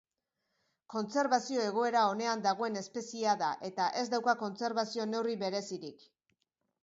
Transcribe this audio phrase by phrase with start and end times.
[0.93, 6.09] Kontserbazio-egoera onean dagoen espeziea da, eta ez dauka kontserbazio-neurri berezirik.